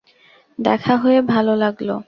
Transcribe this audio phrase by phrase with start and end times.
[0.59, 1.91] দেখা হয়ে ভালো লাগল।